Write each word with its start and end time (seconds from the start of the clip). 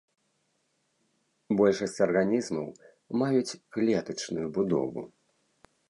Большасць 1.59 1.99
арганізмаў 2.07 2.67
маюць 3.23 3.57
клетачную 3.77 4.47
будову. 4.57 5.01